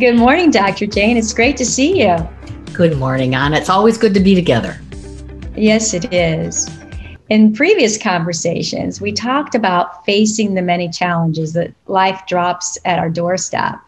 [0.00, 0.86] Good morning, Dr.
[0.86, 1.18] Jane.
[1.18, 2.16] It's great to see you.
[2.72, 3.58] Good morning, Anna.
[3.58, 4.80] It's always good to be together.
[5.54, 6.70] Yes, it is.
[7.28, 13.10] In previous conversations, we talked about facing the many challenges that life drops at our
[13.10, 13.78] doorstep,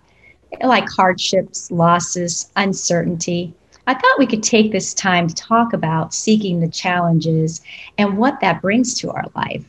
[0.62, 3.54] like hardships, losses, uncertainty.
[3.86, 7.62] I thought we could take this time to talk about seeking the challenges
[7.96, 9.64] and what that brings to our life.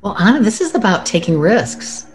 [0.00, 2.06] Well, Anna, this is about taking risks,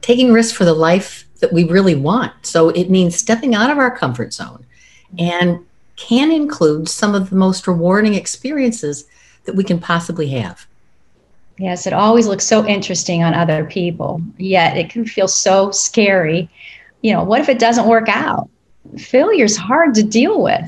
[0.00, 2.32] taking risks for the life that we really want.
[2.40, 4.64] So it means stepping out of our comfort zone
[5.18, 5.62] and
[5.96, 9.04] can include some of the most rewarding experiences
[9.44, 10.66] that we can possibly have.
[11.58, 16.48] Yes, it always looks so interesting on other people, yet it can feel so scary.
[17.02, 18.48] You know, what if it doesn't work out?
[18.96, 20.64] Failure is hard to deal with.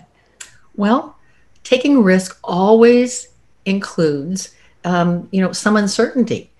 [0.77, 1.17] Well,
[1.65, 3.29] taking risk always
[3.65, 4.55] includes,
[4.85, 6.51] um, you know, some uncertainty.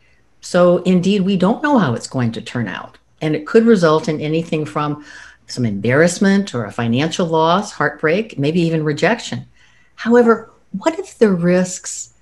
[0.41, 2.97] So, indeed, we don't know how it's going to turn out.
[3.27, 5.05] And it could result in anything from
[5.49, 9.47] some embarrassment or a financial loss, heartbreak, maybe even rejection.
[9.97, 12.15] However, what if the risks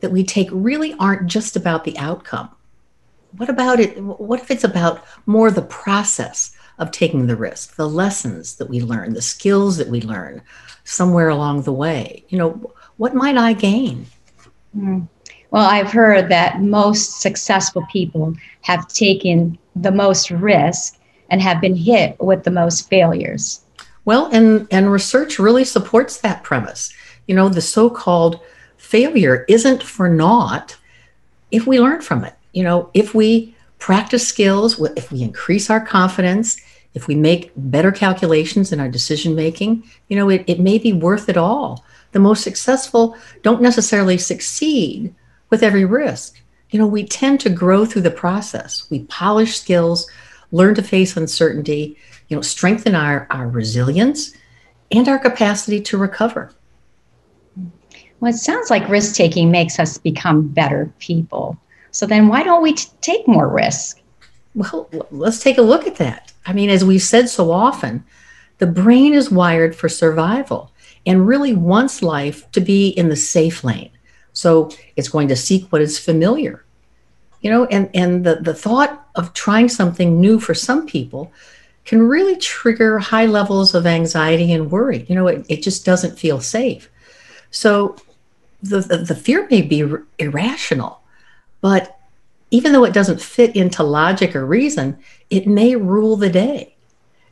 [0.00, 2.50] that we take really aren't just about the outcome?
[3.36, 3.96] What about it?
[4.02, 8.80] What if it's about more the process of taking the risk, the lessons that we
[8.80, 10.42] learn, the skills that we learn
[10.82, 12.24] somewhere along the way?
[12.28, 14.06] You know, what might I gain?
[14.76, 15.06] Mm.
[15.50, 20.98] Well, I've heard that most successful people have taken the most risk
[21.28, 23.60] and have been hit with the most failures.
[24.04, 26.92] Well, and, and research really supports that premise.
[27.26, 28.40] You know, the so called
[28.76, 30.76] failure isn't for naught
[31.50, 32.34] if we learn from it.
[32.52, 36.60] You know, if we practice skills, if we increase our confidence,
[36.94, 40.92] if we make better calculations in our decision making, you know, it, it may be
[40.92, 41.84] worth it all.
[42.12, 45.14] The most successful don't necessarily succeed
[45.50, 46.40] with every risk.
[46.70, 48.88] You know, we tend to grow through the process.
[48.90, 50.08] We polish skills,
[50.52, 51.96] learn to face uncertainty,
[52.28, 54.32] you know, strengthen our, our resilience
[54.90, 56.52] and our capacity to recover.
[58.20, 61.58] Well, it sounds like risk taking makes us become better people.
[61.90, 64.00] So then why don't we t- take more risk?
[64.54, 66.32] Well, let's take a look at that.
[66.46, 68.04] I mean, as we've said so often,
[68.58, 70.70] the brain is wired for survival
[71.06, 73.90] and really wants life to be in the safe lane.
[74.42, 76.64] So it's going to seek what is familiar
[77.40, 81.32] you know and and the the thought of trying something new for some people
[81.84, 85.06] can really trigger high levels of anxiety and worry.
[85.08, 86.90] You know it, it just doesn't feel safe.
[87.50, 87.96] So
[88.62, 91.00] the, the, the fear may be r- irrational
[91.60, 91.98] but
[92.50, 94.98] even though it doesn't fit into logic or reason
[95.30, 96.74] it may rule the day.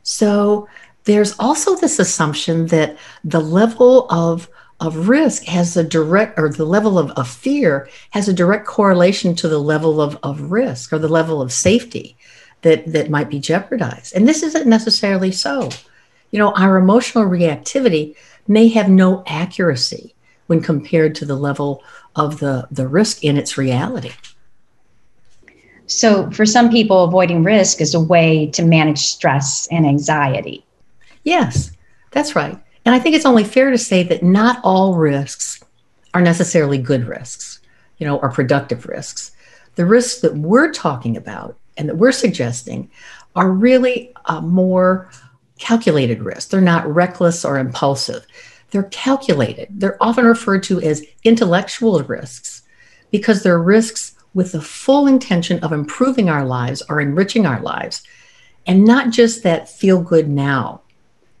[0.03, 0.67] So
[1.03, 4.49] there's also this assumption that the level of
[4.79, 9.35] of risk has a direct, or the level of, of fear has a direct correlation
[9.35, 12.15] to the level of, of risk or the level of safety
[12.61, 14.15] that, that might be jeopardized.
[14.15, 15.69] And this isn't necessarily so.
[16.31, 18.15] You know, our emotional reactivity
[18.47, 20.13] may have no accuracy
[20.47, 21.83] when compared to the level
[22.15, 24.11] of the, the risk in its reality.
[25.87, 30.63] So, for some people, avoiding risk is a way to manage stress and anxiety.
[31.23, 31.71] Yes,
[32.11, 32.59] that's right.
[32.85, 35.63] And I think it's only fair to say that not all risks
[36.13, 37.59] are necessarily good risks,
[37.97, 39.31] you know, or productive risks.
[39.75, 42.89] The risks that we're talking about and that we're suggesting
[43.35, 45.09] are really more
[45.59, 46.45] calculated risks.
[46.45, 48.25] They're not reckless or impulsive.
[48.71, 49.67] They're calculated.
[49.71, 52.63] They're often referred to as intellectual risks
[53.11, 58.03] because they're risks with the full intention of improving our lives or enriching our lives,
[58.67, 60.81] and not just that feel good now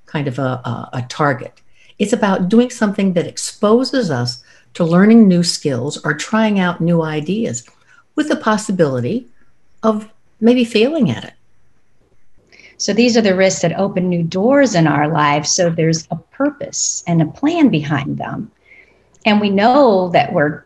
[0.09, 1.61] kind of a, a, a target.
[1.99, 4.43] It's about doing something that exposes us
[4.73, 7.65] to learning new skills or trying out new ideas
[8.15, 9.27] with the possibility
[9.83, 10.09] of
[10.39, 11.33] maybe failing at it.
[12.77, 15.51] So these are the risks that open new doors in our lives.
[15.51, 18.51] So there's a purpose and a plan behind them.
[19.25, 20.63] And we know that we're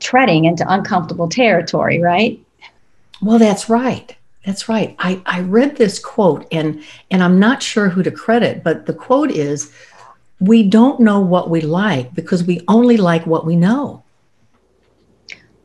[0.00, 2.40] treading into uncomfortable territory, right?
[3.20, 4.16] Well, that's right.
[4.44, 4.96] That's right.
[4.98, 8.92] I, I read this quote and and I'm not sure who to credit, but the
[8.92, 9.72] quote is
[10.40, 14.02] we don't know what we like because we only like what we know.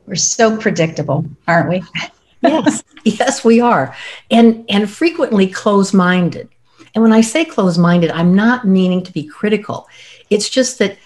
[0.06, 1.84] We're so predictable, aren't we?
[2.42, 3.96] yes, yes, we are.
[4.30, 6.48] And and frequently close-minded.
[6.94, 9.88] And when I say close-minded, I'm not meaning to be critical.
[10.30, 10.98] It's just that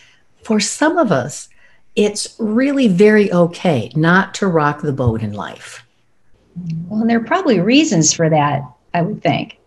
[0.43, 1.49] for some of us,
[1.95, 5.85] it's really very okay not to rock the boat in life.
[6.87, 8.63] Well, and there are probably reasons for that,
[8.93, 9.57] I would think.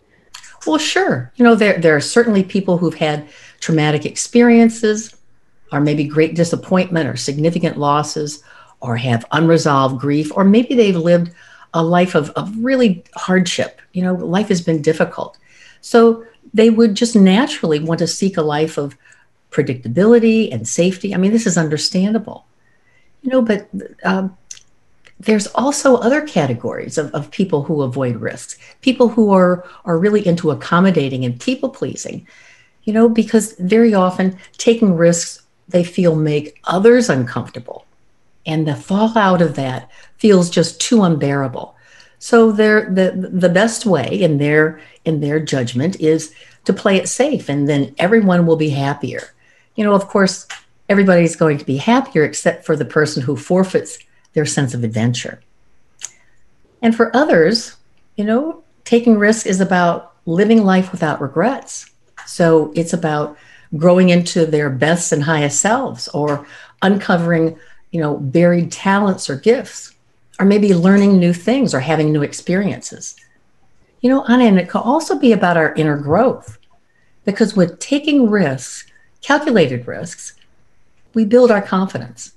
[0.65, 1.31] Well, sure.
[1.35, 3.27] You know, there, there are certainly people who've had
[3.59, 5.15] traumatic experiences,
[5.71, 8.43] or maybe great disappointment, or significant losses,
[8.81, 11.31] or have unresolved grief, or maybe they've lived
[11.73, 13.81] a life of, of really hardship.
[13.93, 15.37] You know, life has been difficult.
[15.81, 18.97] So they would just naturally want to seek a life of
[19.51, 21.13] predictability and safety.
[21.13, 22.45] I mean, this is understandable.
[23.21, 23.69] You know, but
[24.03, 24.37] um,
[25.19, 30.25] there's also other categories of, of people who avoid risks, people who are, are really
[30.25, 32.27] into accommodating and people pleasing,
[32.83, 37.85] you know, because very often taking risks they feel make others uncomfortable.
[38.45, 41.75] And the fallout of that feels just too unbearable.
[42.19, 46.33] So they're, the the best way in their in their judgment is
[46.65, 49.21] to play it safe and then everyone will be happier.
[49.75, 50.47] You know, of course,
[50.87, 53.99] everybody's going to be happier except for the person who forfeits
[54.35, 55.41] their sense of adventure.
[56.81, 57.75] And for others,
[58.15, 61.89] you know, taking risks is about living life without regrets.
[62.27, 63.37] So it's about
[63.75, 66.45] growing into their best and highest selves or
[66.81, 67.57] uncovering,
[67.91, 69.93] you know, buried talents or gifts
[70.39, 73.15] or maybe learning new things or having new experiences.
[74.01, 76.57] You know, Anna, and it could also be about our inner growth
[77.23, 78.85] because with taking risks,
[79.21, 80.33] calculated risks,
[81.13, 82.34] we build our confidence.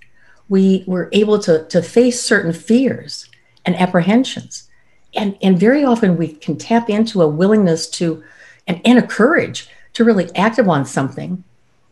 [0.49, 3.29] We were able to, to face certain fears
[3.65, 4.69] and apprehensions.
[5.15, 8.23] And, and very often we can tap into a willingness to,
[8.67, 11.45] and, and a courage to really act upon something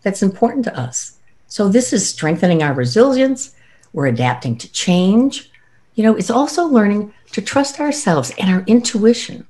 [0.03, 1.19] that's important to us.
[1.49, 3.55] So this is strengthening our resilience.
[3.93, 5.51] We're adapting to change.
[5.95, 9.47] You know, it's also learning to trust ourselves and our intuition.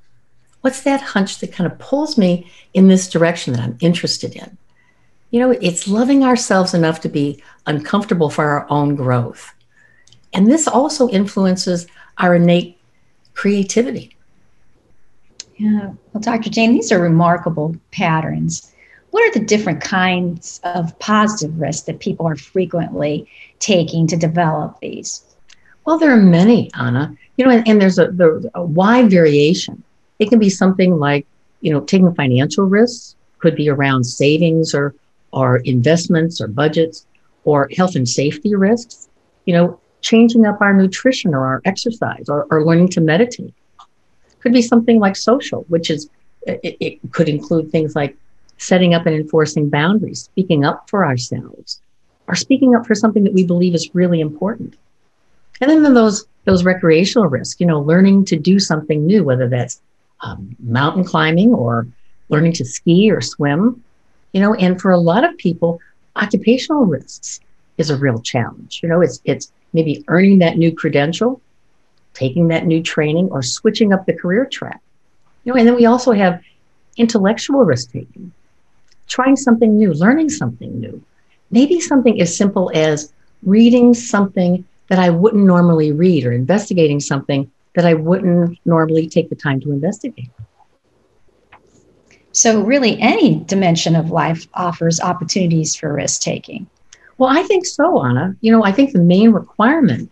[0.61, 4.57] What's that hunch that kind of pulls me in this direction that I'm interested in?
[5.31, 9.53] You know, it's loving ourselves enough to be uncomfortable for our own growth.
[10.33, 11.87] And this also influences
[12.17, 12.77] our innate
[13.33, 14.15] creativity.
[15.57, 15.91] Yeah.
[16.13, 16.49] Well, Dr.
[16.49, 18.71] Jane, these are remarkable patterns.
[19.11, 23.27] What are the different kinds of positive risks that people are frequently
[23.59, 25.23] taking to develop these?
[25.85, 27.15] Well, there are many, Anna.
[27.37, 29.81] You know, and, and there's a, there's a wide variation.
[30.19, 31.25] It can be something like,
[31.61, 34.93] you know, taking financial risks, could be around savings or
[35.31, 37.05] or investments or budgets
[37.43, 39.09] or health and safety risks.
[39.45, 43.53] You know, changing up our nutrition or our exercise or, or learning to meditate
[44.39, 46.09] could be something like social, which is,
[46.45, 48.15] it, it could include things like
[48.57, 51.81] setting up and enforcing boundaries, speaking up for ourselves,
[52.27, 54.75] or speaking up for something that we believe is really important.
[55.61, 59.81] And then those those recreational risks, you know, learning to do something new, whether that's
[60.21, 61.87] um, mountain climbing or
[62.29, 63.83] learning to ski or swim,
[64.37, 64.53] you know.
[64.53, 65.81] And for a lot of people,
[66.15, 67.39] occupational risks
[67.79, 68.81] is a real challenge.
[68.83, 71.41] You know, it's it's maybe earning that new credential
[72.13, 74.81] taking that new training or switching up the career track.
[75.43, 76.41] You know, and then we also have
[76.97, 78.31] intellectual risk taking,
[79.07, 81.01] trying something new, learning something new.
[81.51, 83.13] Maybe something as simple as
[83.43, 89.29] reading something that I wouldn't normally read or investigating something that I wouldn't normally take
[89.29, 90.29] the time to investigate.
[92.37, 96.67] So, really, any dimension of life offers opportunities for risk taking.
[97.17, 98.35] Well, I think so, Anna.
[98.41, 100.11] You know, I think the main requirement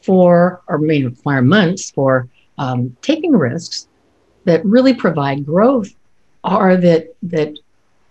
[0.00, 3.88] for, or main requirements for um, taking risks
[4.46, 5.94] that really provide growth
[6.44, 7.58] are that that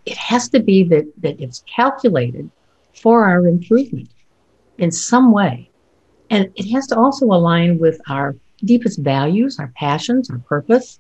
[0.06, 2.48] it has to be that that it's calculated
[2.94, 4.10] for our improvement
[4.78, 5.68] in some way,
[6.30, 11.00] and it has to also align with our deepest values, our passions, our purpose.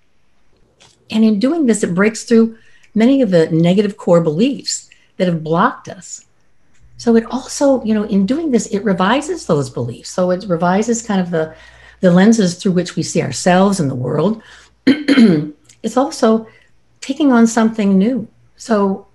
[1.12, 2.58] And in doing this, it breaks through
[2.94, 6.26] many of the negative core beliefs that have blocked us
[6.98, 10.10] so it also, you know, in doing this, it revises those beliefs.
[10.10, 11.56] So it revises kind of the,
[12.00, 14.42] the lenses through which we see ourselves and the world.
[14.88, 16.48] it's also
[17.02, 18.28] taking on something new.
[18.56, 19.08] So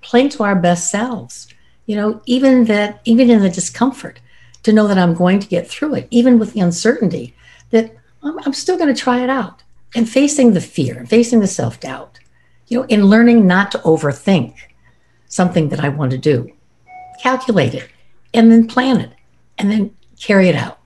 [0.00, 1.48] playing to our best selves,
[1.86, 4.20] you know, even that, even in the discomfort,
[4.62, 7.34] to know that I'm going to get through it, even with the uncertainty,
[7.70, 9.62] that I'm, I'm still going to try it out.
[9.94, 12.18] And facing the fear, facing the self doubt,
[12.66, 14.54] you know, in learning not to overthink
[15.26, 16.52] something that I want to do
[17.18, 17.88] calculate it,
[18.32, 19.10] and then plan it,
[19.58, 20.78] and then carry it out.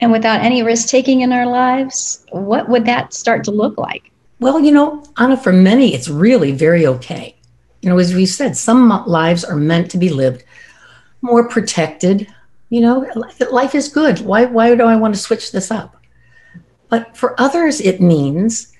[0.00, 4.10] And without any risk taking in our lives, what would that start to look like?
[4.40, 7.34] Well, you know, Anna, for many, it's really very okay.
[7.82, 10.44] You know, as we said, some lives are meant to be lived
[11.22, 12.32] more protected.
[12.70, 14.20] You know, life is good.
[14.20, 15.97] Why, why do I want to switch this up?
[16.88, 18.72] But for others, it means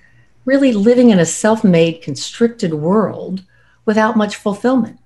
[0.45, 3.43] really living in a self made, constricted world
[3.85, 4.99] without much fulfillment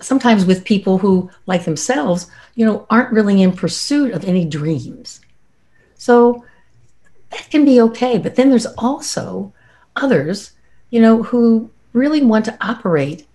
[0.00, 5.20] sometimes with people who, like themselves, you know, aren't really in pursuit of any dreams.
[5.96, 6.44] So
[7.30, 8.18] that can be okay.
[8.18, 9.52] But then there's also
[9.96, 10.52] others,
[10.90, 13.26] you know, who really want to operate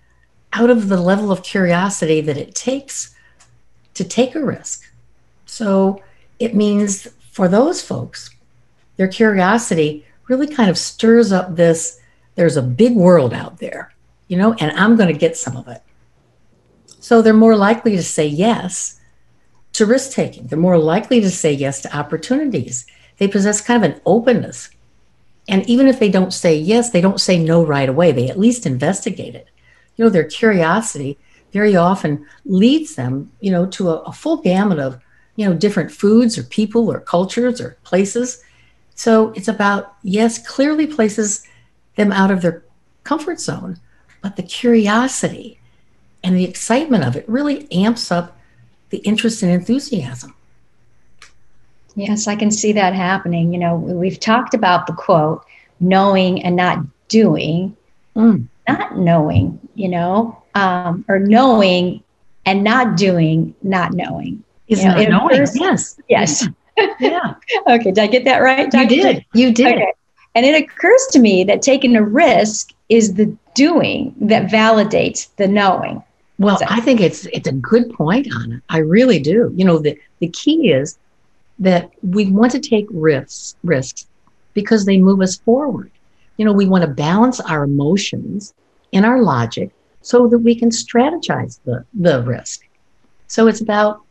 [0.52, 3.14] out of the level of curiosity that it takes
[3.94, 4.90] to take a risk.
[5.46, 6.02] So
[6.38, 8.30] it means for those folks,
[8.96, 12.00] their curiosity really kind of stirs up this
[12.34, 13.92] there's a big world out there,
[14.28, 15.82] you know, and I'm going to get some of it.
[16.98, 18.98] So they're more likely to say yes
[19.74, 20.46] to risk taking.
[20.46, 22.86] They're more likely to say yes to opportunities.
[23.18, 24.70] They possess kind of an openness.
[25.48, 28.12] And even if they don't say yes, they don't say no right away.
[28.12, 29.48] They at least investigate it.
[29.96, 31.18] You know, their curiosity
[31.52, 34.98] very often leads them, you know, to a, a full gamut of,
[35.36, 38.42] you know, different foods or people or cultures or places.
[38.94, 41.46] So it's about, yes, clearly places
[41.96, 42.62] them out of their
[43.02, 43.78] comfort zone,
[44.22, 45.58] but the curiosity
[46.22, 48.36] and the excitement of it really amps up
[48.90, 50.34] the interest and enthusiasm.
[51.96, 53.52] Yes, I can see that happening.
[53.52, 55.44] You know, we've talked about the quote,
[55.80, 57.76] knowing and not doing,
[58.16, 58.46] mm.
[58.68, 62.02] not knowing, you know, um, or knowing
[62.46, 64.42] and not doing, not knowing.
[64.68, 66.00] Is you know, not knowing, first, yes.
[66.08, 66.48] Yes.
[67.00, 67.34] Yeah.
[67.68, 68.70] okay, did I get that right?
[68.70, 68.94] Dr.
[68.94, 69.24] You did.
[69.34, 69.74] You did.
[69.74, 69.92] Okay.
[70.34, 75.46] And it occurs to me that taking a risk is the doing that validates the
[75.46, 76.02] knowing.
[76.38, 76.66] Well, so.
[76.68, 78.60] I think it's it's a good point, Anna.
[78.68, 79.52] I really do.
[79.54, 80.98] You know, the, the key is
[81.60, 84.06] that we want to take risks risks
[84.54, 85.90] because they move us forward.
[86.36, 88.54] You know, we want to balance our emotions
[88.92, 89.70] and our logic
[90.02, 92.66] so that we can strategize the, the risk.
[93.26, 94.02] So it's about,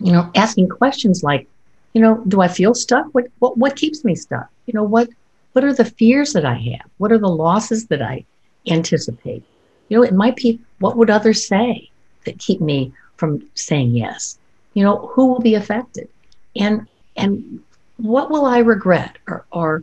[0.00, 1.48] you know, asking questions like,
[1.96, 3.06] you know, do I feel stuck?
[3.12, 4.50] What what what keeps me stuck?
[4.66, 5.08] You know, what
[5.54, 6.90] what are the fears that I have?
[6.98, 8.26] What are the losses that I
[8.66, 9.42] anticipate?
[9.88, 11.88] You know, it might be what would others say
[12.26, 14.38] that keep me from saying yes?
[14.74, 16.10] You know, who will be affected?
[16.54, 16.86] And
[17.16, 17.62] and
[17.96, 19.82] what will I regret or, or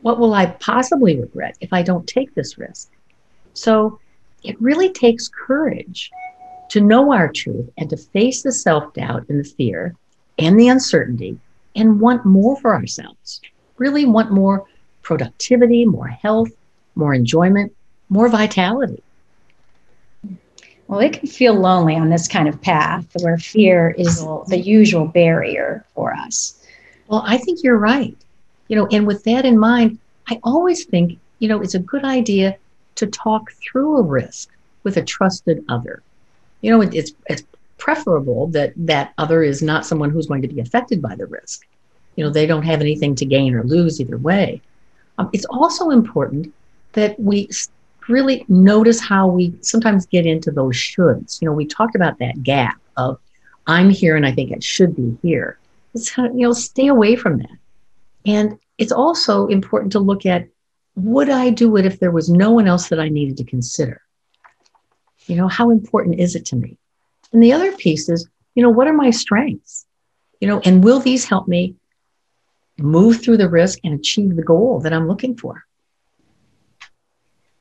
[0.00, 2.88] what will I possibly regret if I don't take this risk?
[3.52, 4.00] So
[4.44, 6.10] it really takes courage
[6.70, 9.94] to know our truth and to face the self doubt and the fear
[10.38, 11.38] and the uncertainty
[11.74, 13.40] and want more for ourselves.
[13.76, 14.66] Really want more
[15.02, 16.50] productivity, more health,
[16.94, 17.74] more enjoyment,
[18.08, 19.02] more vitality.
[20.88, 25.06] Well, it can feel lonely on this kind of path where fear is the usual
[25.06, 26.66] barrier for us.
[27.08, 28.16] Well, I think you're right.
[28.68, 32.04] You know, and with that in mind, I always think, you know, it's a good
[32.04, 32.56] idea
[32.96, 34.50] to talk through a risk
[34.82, 36.02] with a trusted other.
[36.62, 37.44] You know, it's it's
[37.78, 41.66] preferable that that other is not someone who's going to be affected by the risk.
[42.16, 44.60] You know, they don't have anything to gain or lose either way.
[45.18, 46.52] Um, it's also important
[46.92, 47.48] that we
[48.08, 51.40] really notice how we sometimes get into those shoulds.
[51.40, 53.18] You know, we talked about that gap of
[53.66, 55.58] I'm here and I think it should be here.
[55.94, 57.56] It's you know, stay away from that.
[58.26, 60.48] And it's also important to look at
[60.96, 64.00] would I do it if there was no one else that I needed to consider?
[65.26, 66.77] You know, how important is it to me?
[67.32, 69.86] And the other piece is, you know, what are my strengths?
[70.40, 71.74] You know, and will these help me
[72.78, 75.64] move through the risk and achieve the goal that I'm looking for.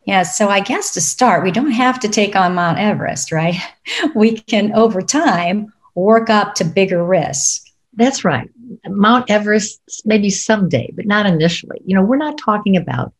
[0.05, 3.55] Yeah, so I guess to start, we don't have to take on Mount Everest, right?
[4.15, 7.63] We can, over time, work up to bigger risks.
[7.93, 8.49] That's right.
[8.85, 11.81] Mount Everest, maybe someday, but not initially.
[11.85, 13.13] You know, we're not talking about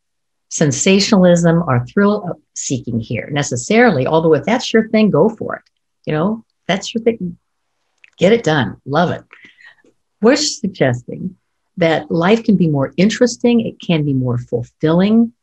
[0.50, 5.64] sensationalism or thrill seeking here necessarily, although if that's your thing, go for it.
[6.08, 7.38] You know, that's your thing.
[8.18, 8.82] Get it done.
[8.86, 9.24] Love it.
[10.22, 11.36] We're suggesting
[11.76, 15.34] that life can be more interesting, it can be more fulfilling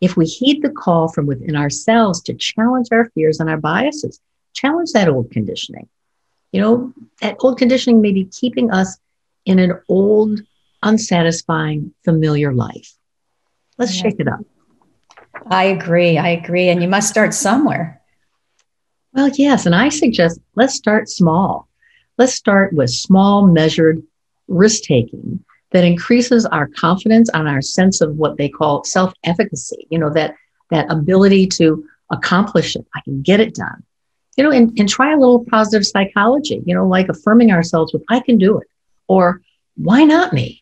[0.00, 4.20] if we heed the call from within ourselves to challenge our fears and our biases,
[4.52, 5.88] challenge that old conditioning.
[6.52, 8.98] You know, that old conditioning may be keeping us
[9.44, 10.40] in an old,
[10.82, 12.92] unsatisfying, familiar life.
[13.78, 14.02] Let's yeah.
[14.02, 14.40] shake it up.
[15.46, 16.18] I agree.
[16.18, 16.68] I agree.
[16.68, 17.99] And you must start somewhere.
[19.12, 19.66] Well, yes.
[19.66, 21.68] And I suggest let's start small.
[22.18, 24.02] Let's start with small, measured
[24.48, 29.98] risk taking that increases our confidence and our sense of what they call self-efficacy, you
[29.98, 30.34] know, that
[30.70, 32.86] that ability to accomplish it.
[32.94, 33.82] I can get it done.
[34.36, 38.02] You know, and, and try a little positive psychology, you know, like affirming ourselves with
[38.08, 38.68] I can do it.
[39.08, 39.42] Or
[39.76, 40.60] why not me?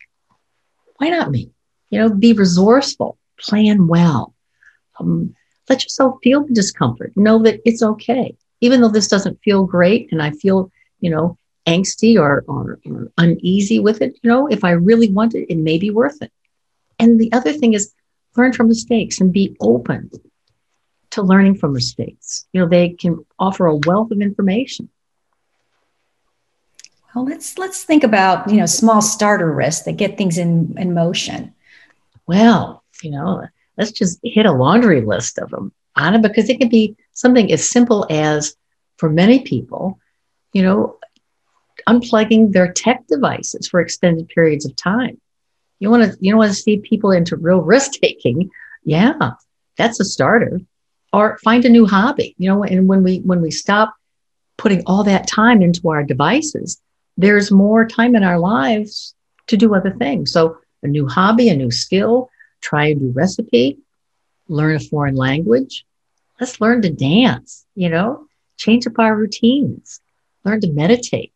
[0.97, 1.50] Why not me?
[1.90, 4.35] You know, be resourceful, plan well.
[4.99, 5.35] Um,
[5.69, 7.13] let yourself feel the discomfort.
[7.17, 8.37] Know that it's okay.
[8.61, 10.71] Even though this doesn't feel great and I feel,
[11.01, 15.35] you know, angsty or, or, or uneasy with it, you know, if I really want
[15.35, 16.33] it, it may be worth it.
[16.99, 17.93] And the other thing is
[18.37, 20.11] learn from mistakes and be open
[21.11, 22.47] to learning from mistakes.
[22.53, 24.89] You know, they can offer a wealth of information.
[27.15, 30.95] Well, let's let's think about you know small starter risks that get things in in
[30.95, 31.55] motion.
[32.27, 33.47] Well, you know,
[33.78, 37.50] let's just hit a laundry list of them, on it because it can be something
[37.52, 38.56] as simple as
[38.97, 39.99] for many people,
[40.52, 40.99] you know,
[41.88, 45.20] unplugging their tech devices for extended periods of time.
[45.78, 48.50] You want to you don't want to see people into real risk taking.
[48.85, 49.32] Yeah,
[49.76, 50.61] that's a starter.
[51.12, 52.35] Or find a new hobby.
[52.37, 53.94] You know, and when we when we stop
[54.56, 56.80] putting all that time into our devices,
[57.16, 59.14] there's more time in our lives
[59.47, 60.32] to do other things.
[60.32, 62.28] So a new hobby, a new skill,
[62.61, 63.79] try a new recipe,
[64.49, 65.85] learn a foreign language.
[66.41, 70.00] Let's learn to dance, you know, change up our routines,
[70.45, 71.33] learn to meditate.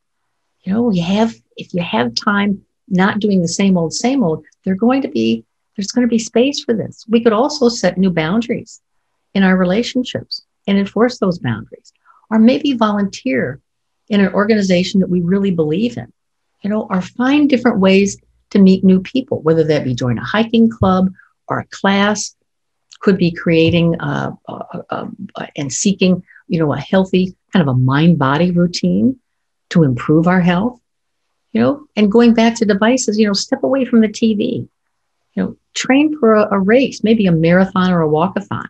[0.63, 4.45] You know, you have, if you have time not doing the same old, same old,
[4.65, 5.45] they're going to be,
[5.77, 7.05] there's going to be space for this.
[7.09, 8.81] We could also set new boundaries
[9.35, 11.93] in our relationships and enforce those boundaries,
[12.31, 13.61] or maybe volunteer
[14.09, 16.13] in an organization that we really believe in,
[16.63, 18.19] you know, or find different ways
[18.53, 21.13] to meet new people, whether that be join a hiking club
[21.49, 22.35] or a class,
[23.01, 25.07] could be creating uh, uh, uh,
[25.57, 29.19] and seeking, you know, a healthy kind of a mind body routine
[29.71, 30.81] to improve our health,
[31.53, 34.69] you know, and going back to devices, you know, step away from the TV,
[35.35, 38.69] you know, train for a, a race, maybe a marathon or a walkathon.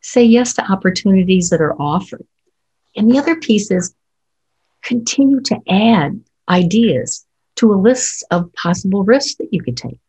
[0.00, 2.26] Say yes to opportunities that are offered.
[2.96, 3.94] And the other piece is
[4.82, 7.26] continue to add ideas
[7.58, 10.00] to a list of possible risks that you could take.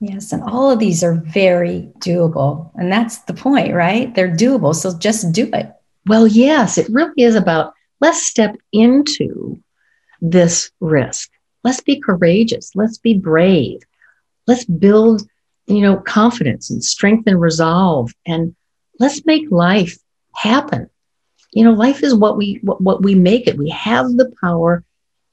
[0.00, 2.70] Yes, and all of these are very doable.
[2.76, 4.14] And that's the point, right?
[4.14, 4.74] They're doable.
[4.74, 5.72] So just do it.
[6.06, 9.62] Well, yes, it really is about let's step into
[10.22, 11.30] this risk.
[11.64, 12.70] Let's be courageous.
[12.74, 13.80] Let's be brave.
[14.46, 15.22] Let's build,
[15.66, 18.56] you know, confidence and strength and resolve and
[18.98, 19.98] let's make life
[20.34, 20.88] happen.
[21.52, 23.58] You know, life is what we what, what we make it.
[23.58, 24.82] We have the power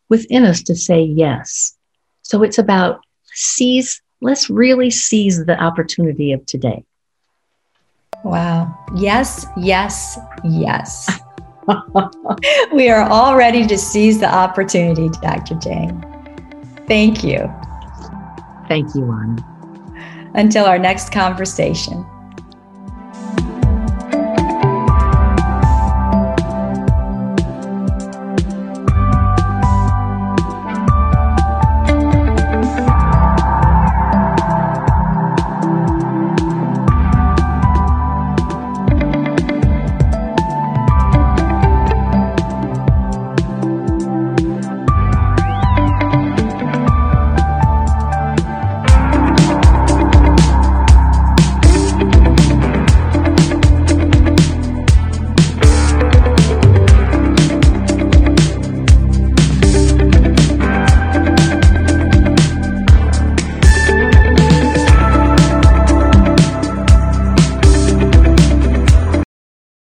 [0.09, 1.75] within us to say yes.
[2.21, 3.01] So it's about
[3.33, 6.83] seize, let's really seize the opportunity of today.
[8.23, 8.75] Wow.
[8.95, 11.19] Yes, yes, yes.
[12.73, 15.55] we are all ready to seize the opportunity, Dr.
[15.55, 16.03] Jane.
[16.87, 17.51] Thank you.
[18.67, 20.31] Thank you, Anna.
[20.33, 22.05] Until our next conversation.